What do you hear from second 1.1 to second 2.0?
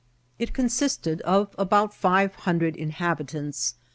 of about